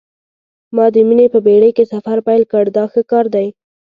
[0.75, 3.47] ما د مینې په بېړۍ کې سفر پیل کړ دا ښه کار دی.